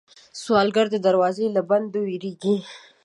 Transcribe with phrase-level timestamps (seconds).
[0.41, 2.55] سوالګر د دروازې له بندېدو وېرېږي